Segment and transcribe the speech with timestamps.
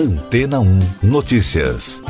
[0.00, 2.00] Antena 1 Notícias.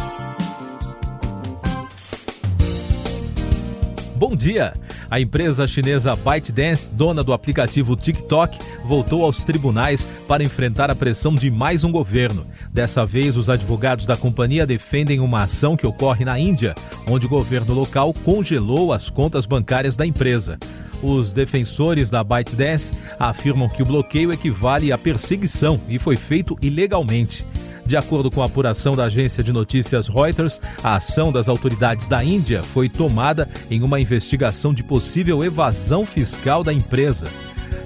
[4.14, 4.74] Bom dia!
[5.11, 11.34] A empresa chinesa ByteDance, dona do aplicativo TikTok, voltou aos tribunais para enfrentar a pressão
[11.34, 12.46] de mais um governo.
[12.72, 16.77] Dessa vez, os advogados da companhia defendem uma ação que ocorre na Índia,
[17.09, 20.61] onde o governo local congelou as contas bancárias da empresa.
[21.02, 27.45] Os defensores da ByteDance afirmam que o bloqueio equivale à perseguição e foi feito ilegalmente.
[27.90, 32.22] De acordo com a apuração da agência de notícias Reuters, a ação das autoridades da
[32.22, 37.27] Índia foi tomada em uma investigação de possível evasão fiscal da empresa.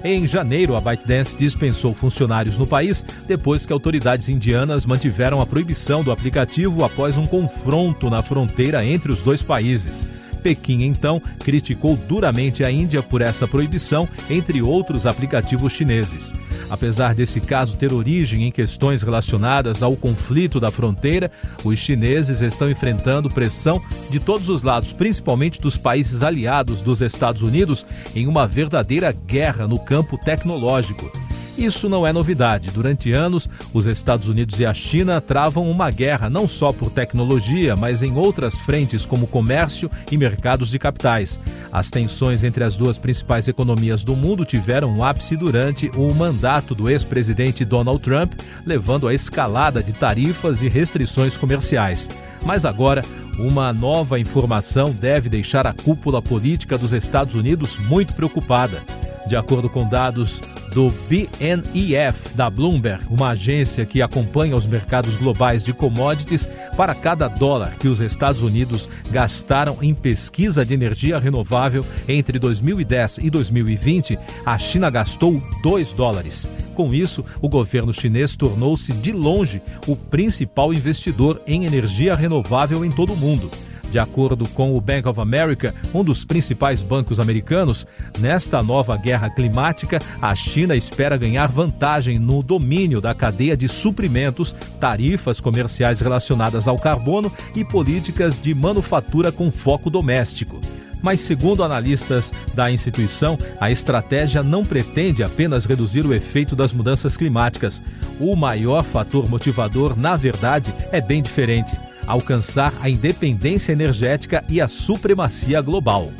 [0.04, 6.04] Em janeiro, a ByteDance dispensou funcionários no país depois que autoridades indianas mantiveram a proibição
[6.04, 10.06] do aplicativo após um confronto na fronteira entre os dois países.
[10.42, 16.34] Pequim, então, criticou duramente a Índia por essa proibição, entre outros aplicativos chineses.
[16.74, 21.30] Apesar desse caso ter origem em questões relacionadas ao conflito da fronteira,
[21.62, 27.42] os chineses estão enfrentando pressão de todos os lados, principalmente dos países aliados dos Estados
[27.42, 31.23] Unidos, em uma verdadeira guerra no campo tecnológico.
[31.56, 32.72] Isso não é novidade.
[32.72, 37.76] Durante anos, os Estados Unidos e a China travam uma guerra não só por tecnologia,
[37.76, 41.38] mas em outras frentes como comércio e mercados de capitais.
[41.70, 46.74] As tensões entre as duas principais economias do mundo tiveram um ápice durante o mandato
[46.74, 48.32] do ex-presidente Donald Trump,
[48.66, 52.08] levando à escalada de tarifas e restrições comerciais.
[52.44, 53.02] Mas agora,
[53.38, 58.82] uma nova informação deve deixar a cúpula política dos Estados Unidos muito preocupada.
[59.26, 60.40] De acordo com dados
[60.74, 67.28] do BNEF da Bloomberg, uma agência que acompanha os mercados globais de commodities, para cada
[67.28, 74.18] dólar que os Estados Unidos gastaram em pesquisa de energia renovável entre 2010 e 2020,
[74.44, 76.48] a China gastou 2 dólares.
[76.74, 82.90] Com isso, o governo chinês tornou-se de longe o principal investidor em energia renovável em
[82.90, 83.48] todo o mundo.
[83.94, 87.86] De acordo com o Bank of America, um dos principais bancos americanos,
[88.18, 94.52] nesta nova guerra climática, a China espera ganhar vantagem no domínio da cadeia de suprimentos,
[94.80, 100.60] tarifas comerciais relacionadas ao carbono e políticas de manufatura com foco doméstico.
[101.00, 107.16] Mas, segundo analistas da instituição, a estratégia não pretende apenas reduzir o efeito das mudanças
[107.16, 107.80] climáticas.
[108.18, 114.68] O maior fator motivador, na verdade, é bem diferente alcançar a independência energética e a
[114.68, 116.10] supremacia global.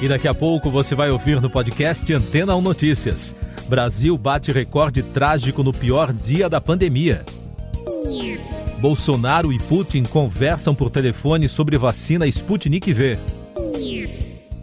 [0.00, 3.34] E daqui a pouco você vai ouvir no podcast Antena 1 Notícias.
[3.68, 7.24] Brasil bate recorde trágico no pior dia da pandemia.
[8.80, 13.18] Bolsonaro e Putin conversam por telefone sobre vacina Sputnik V.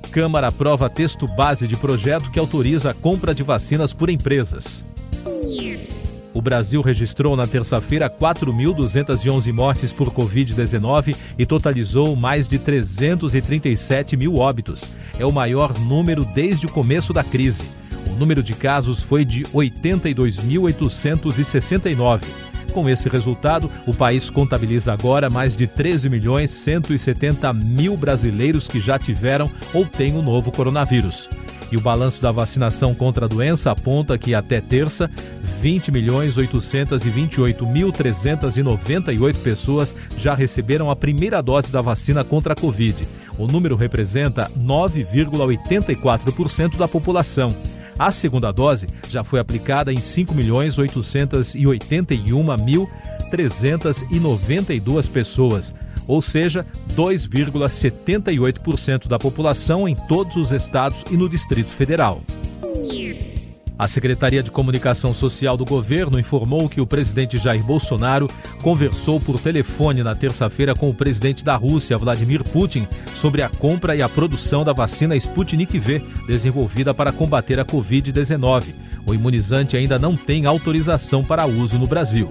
[0.09, 4.85] Câmara aprova texto base de projeto que autoriza a compra de vacinas por empresas.
[6.45, 14.84] Brasil registrou na terça-feira 4.211 mortes por Covid-19 e totalizou mais de 337 mil óbitos.
[15.17, 17.63] É o maior número desde o começo da crise.
[18.11, 22.22] O número de casos foi de 82.869.
[22.72, 28.79] Com esse resultado, o país contabiliza agora mais de 13 milhões 170 mil brasileiros que
[28.79, 31.28] já tiveram ou têm o novo coronavírus.
[31.71, 35.09] E o balanço da vacinação contra a doença aponta que até terça,
[35.61, 42.55] 20 milhões 828 mil 398 pessoas já receberam a primeira dose da vacina contra a
[42.55, 43.07] Covid.
[43.37, 47.53] O número representa 9,84% da população.
[47.97, 52.87] A segunda dose já foi aplicada em 5 milhões 881 mil
[53.31, 55.73] 392 pessoas,
[56.07, 62.21] ou seja, 2,78% da população em todos os estados e no Distrito Federal.
[63.77, 68.29] A Secretaria de Comunicação Social do governo informou que o presidente Jair Bolsonaro
[68.61, 73.93] conversou por telefone na terça-feira com o presidente da Rússia, Vladimir Putin, sobre a compra
[73.93, 78.63] e a produção da vacina Sputnik V, desenvolvida para combater a Covid-19.
[79.05, 82.29] O imunizante ainda não tem autorização para uso no Brasil.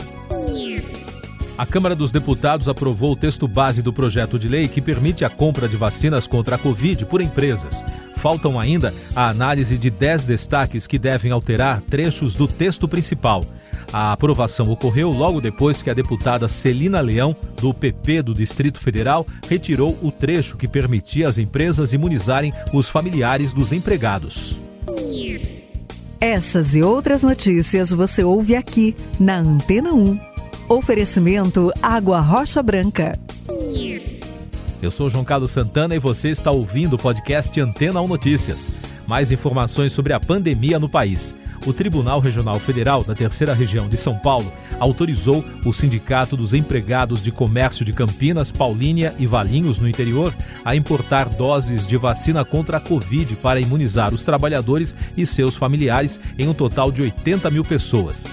[1.56, 5.30] A Câmara dos Deputados aprovou o texto base do projeto de lei que permite a
[5.30, 7.84] compra de vacinas contra a Covid por empresas
[8.24, 13.44] faltam ainda a análise de 10 destaques que devem alterar trechos do texto principal.
[13.92, 19.26] A aprovação ocorreu logo depois que a deputada Celina Leão, do PP do Distrito Federal,
[19.46, 24.56] retirou o trecho que permitia às empresas imunizarem os familiares dos empregados.
[26.18, 30.33] Essas e outras notícias você ouve aqui na Antena 1.
[30.68, 33.18] Oferecimento Água Rocha Branca.
[34.80, 38.70] Eu sou João Carlos Santana e você está ouvindo o podcast Antena 1 Notícias.
[39.06, 41.34] Mais informações sobre a pandemia no país.
[41.66, 47.22] o Tribunal Regional Federal da Terceira Região de São Paulo autorizou o Sindicato dos Empregados
[47.22, 50.34] de Comércio de Campinas, Paulínia e Valinhos, no interior,
[50.64, 56.18] a importar doses de vacina contra a Covid para imunizar os trabalhadores e seus familiares
[56.38, 58.24] em um total de 80 mil pessoas.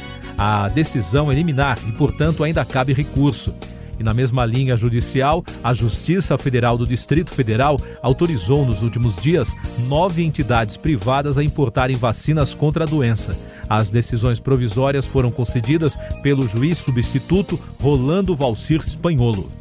[0.43, 3.53] A decisão é liminar e, portanto, ainda cabe recurso.
[3.99, 9.55] E na mesma linha judicial, a Justiça Federal do Distrito Federal autorizou nos últimos dias
[9.87, 13.37] nove entidades privadas a importarem vacinas contra a doença.
[13.69, 19.51] As decisões provisórias foram concedidas pelo juiz substituto Rolando Valcir Espanholo.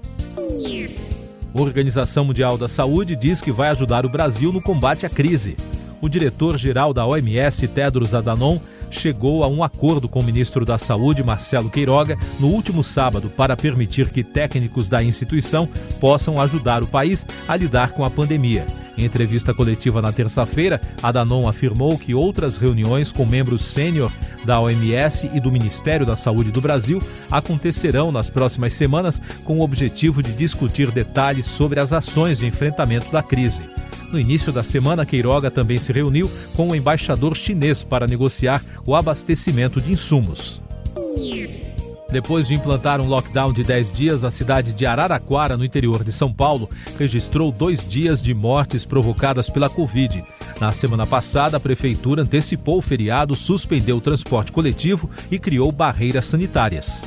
[1.52, 5.58] Organização Mundial da Saúde diz que vai ajudar o Brasil no combate à crise.
[6.00, 8.58] O diretor-geral da OMS, Tedros Adhanom,
[8.90, 13.56] chegou a um acordo com o ministro da Saúde, Marcelo Queiroga, no último sábado para
[13.56, 15.68] permitir que técnicos da instituição
[16.00, 18.66] possam ajudar o país a lidar com a pandemia.
[18.98, 24.12] Em entrevista coletiva na terça-feira, Adanon afirmou que outras reuniões com membros sênior
[24.44, 29.62] da OMS e do Ministério da Saúde do Brasil acontecerão nas próximas semanas com o
[29.62, 33.62] objetivo de discutir detalhes sobre as ações de enfrentamento da crise.
[34.12, 38.94] No início da semana, Queiroga também se reuniu com o embaixador chinês para negociar o
[38.94, 40.60] abastecimento de insumos.
[42.10, 46.10] Depois de implantar um lockdown de 10 dias, a cidade de Araraquara, no interior de
[46.10, 46.68] São Paulo,
[46.98, 50.24] registrou dois dias de mortes provocadas pela Covid.
[50.60, 56.26] Na semana passada, a prefeitura antecipou o feriado, suspendeu o transporte coletivo e criou barreiras
[56.26, 57.02] sanitárias.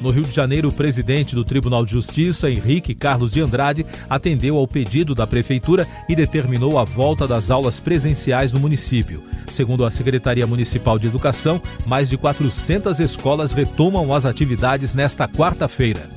[0.00, 4.56] No Rio de Janeiro, o presidente do Tribunal de Justiça, Henrique Carlos de Andrade, atendeu
[4.56, 9.22] ao pedido da prefeitura e determinou a volta das aulas presenciais no município.
[9.50, 16.10] Segundo a Secretaria Municipal de Educação, mais de 400 escolas retomam as atividades nesta quarta-feira.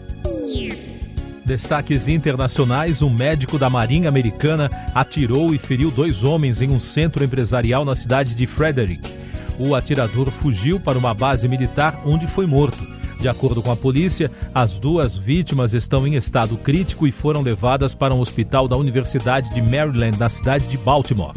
[1.46, 7.24] Destaques internacionais: um médico da Marinha Americana atirou e feriu dois homens em um centro
[7.24, 9.10] empresarial na cidade de Frederick.
[9.58, 12.99] O atirador fugiu para uma base militar onde foi morto.
[13.19, 17.94] De acordo com a polícia, as duas vítimas estão em estado crítico e foram levadas
[17.94, 21.33] para um hospital da Universidade de Maryland, na cidade de Baltimore.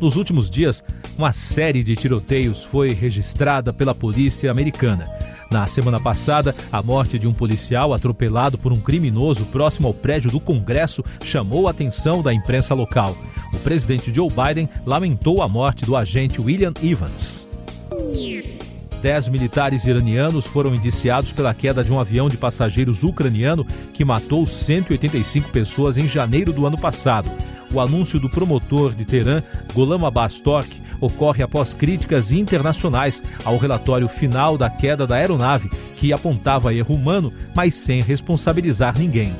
[0.00, 0.82] Nos últimos dias,
[1.18, 5.08] uma série de tiroteios foi registrada pela polícia americana.
[5.50, 10.30] Na semana passada, a morte de um policial atropelado por um criminoso próximo ao prédio
[10.30, 13.16] do Congresso chamou a atenção da imprensa local.
[13.52, 17.46] O presidente Joe Biden lamentou a morte do agente William Evans.
[19.04, 23.62] Dez militares iranianos foram indiciados pela queda de um avião de passageiros ucraniano
[23.92, 27.30] que matou 185 pessoas em janeiro do ano passado.
[27.70, 29.42] O anúncio do promotor de Teherã,
[29.74, 35.68] Golam Abbas Tork, ocorre após críticas internacionais ao relatório final da queda da aeronave,
[35.98, 39.34] que apontava erro humano, mas sem responsabilizar ninguém.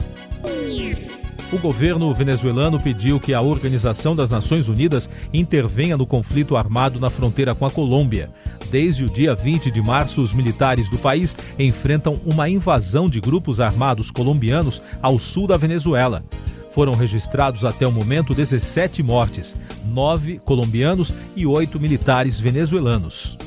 [1.55, 7.09] O governo venezuelano pediu que a Organização das Nações Unidas intervenha no conflito armado na
[7.09, 8.29] fronteira com a Colômbia.
[8.71, 13.61] Desde o dia 20 de março, os militares do país enfrentam uma invasão de grupos
[13.61, 16.25] armados colombianos ao sul da Venezuela.
[16.73, 19.57] Foram registrados até o momento 17 mortes,
[19.87, 23.39] 9 colombianos e 8 militares venezuelanos.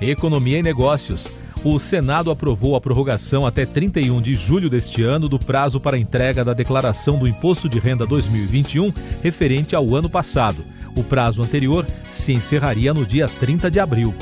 [0.00, 1.28] Economia e Negócios.
[1.64, 6.44] O Senado aprovou a prorrogação até 31 de julho deste ano do prazo para entrega
[6.44, 8.92] da declaração do Imposto de Renda 2021
[9.22, 10.64] referente ao ano passado.
[10.94, 14.14] O prazo anterior se encerraria no dia 30 de abril.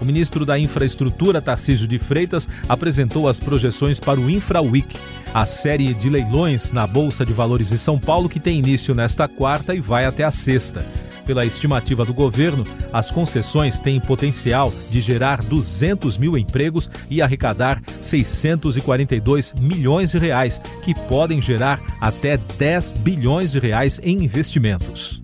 [0.00, 4.96] O ministro da Infraestrutura, Tarcísio de Freitas, apresentou as projeções para o InfraWeek,
[5.34, 9.28] a série de leilões na Bolsa de Valores de São Paulo que tem início nesta
[9.28, 10.84] quarta e vai até a sexta.
[11.30, 17.80] Pela estimativa do governo, as concessões têm potencial de gerar 200 mil empregos e arrecadar
[18.02, 25.22] 642 milhões de reais, que podem gerar até 10 bilhões de reais em investimentos.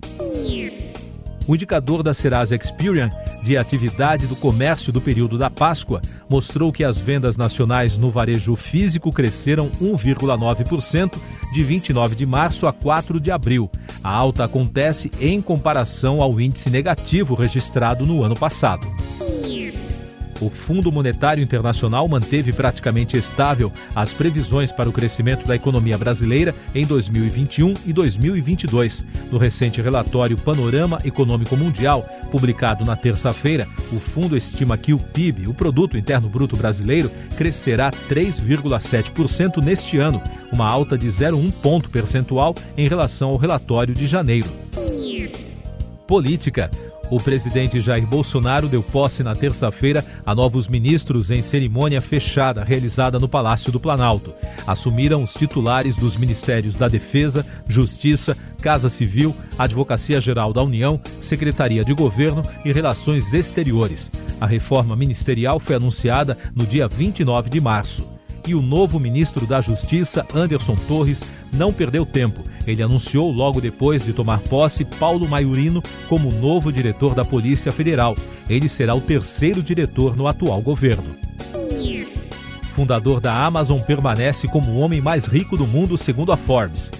[1.48, 3.10] O indicador da Serasa Experian
[3.42, 8.54] de atividade do comércio do período da Páscoa mostrou que as vendas nacionais no varejo
[8.54, 11.16] físico cresceram 1,9%
[11.52, 13.70] de 29 de março a 4 de abril.
[14.06, 18.86] A alta acontece em comparação ao índice negativo registrado no ano passado
[20.40, 26.54] o Fundo Monetário Internacional manteve praticamente estável as previsões para o crescimento da economia brasileira
[26.74, 29.04] em 2021 e 2022.
[29.30, 35.46] No recente relatório Panorama Econômico Mundial, publicado na terça-feira, o fundo estima que o PIB,
[35.46, 42.54] o Produto Interno Bruto Brasileiro, crescerá 3,7% neste ano, uma alta de 0,1 ponto percentual
[42.76, 44.48] em relação ao relatório de janeiro.
[46.06, 46.70] Política.
[47.10, 53.18] O presidente Jair Bolsonaro deu posse na terça-feira a novos ministros em cerimônia fechada realizada
[53.18, 54.34] no Palácio do Planalto.
[54.66, 61.84] Assumiram os titulares dos Ministérios da Defesa, Justiça, Casa Civil, Advocacia Geral da União, Secretaria
[61.84, 64.10] de Governo e Relações Exteriores.
[64.40, 69.60] A reforma ministerial foi anunciada no dia 29 de março e o novo ministro da
[69.60, 71.24] Justiça, Anderson Torres,
[71.56, 72.44] não perdeu tempo.
[72.66, 78.16] Ele anunciou, logo depois de tomar posse, Paulo Maiorino como novo diretor da Polícia Federal.
[78.48, 81.16] Ele será o terceiro diretor no atual governo.
[82.74, 86.90] Fundador da Amazon permanece como o homem mais rico do mundo, segundo a Forbes.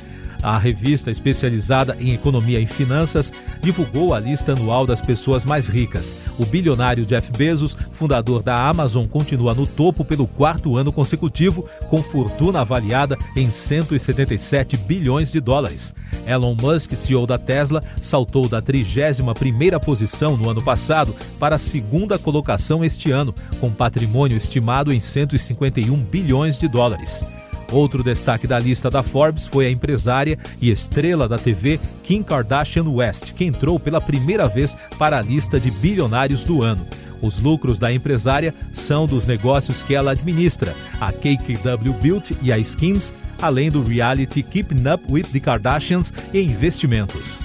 [0.46, 6.14] A revista especializada em economia e finanças divulgou a lista anual das pessoas mais ricas.
[6.38, 12.00] O bilionário Jeff Bezos, fundador da Amazon, continua no topo pelo quarto ano consecutivo, com
[12.00, 15.92] fortuna avaliada em 177 bilhões de dólares.
[16.24, 22.20] Elon Musk, CEO da Tesla, saltou da 31ª posição no ano passado para a segunda
[22.20, 27.24] colocação este ano, com patrimônio estimado em 151 bilhões de dólares.
[27.72, 32.88] Outro destaque da lista da Forbes foi a empresária e estrela da TV Kim Kardashian
[32.88, 36.86] West, que entrou pela primeira vez para a lista de bilionários do ano.
[37.20, 42.58] Os lucros da empresária são dos negócios que ela administra, a KKW Beauty e a
[42.58, 47.40] Skims, além do reality Keeping Up with the Kardashians e investimentos.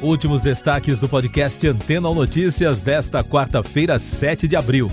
[0.00, 4.88] Últimos destaques do podcast Antena Notícias desta quarta-feira, 7 de abril.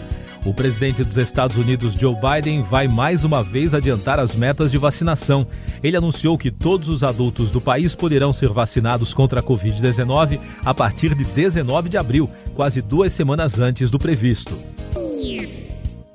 [0.46, 4.78] O presidente dos Estados Unidos, Joe Biden, vai mais uma vez adiantar as metas de
[4.78, 5.48] vacinação.
[5.82, 10.72] Ele anunciou que todos os adultos do país poderão ser vacinados contra a Covid-19 a
[10.72, 14.56] partir de 19 de abril, quase duas semanas antes do previsto.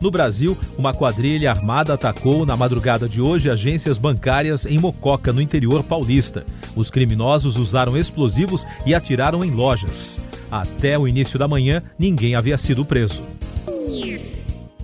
[0.01, 5.43] No Brasil, uma quadrilha armada atacou na madrugada de hoje agências bancárias em Mococa, no
[5.43, 6.47] interior paulista.
[6.77, 10.21] Os criminosos usaram explosivos e atiraram em lojas.
[10.51, 13.40] Até o início da manhã, ninguém havia sido preso.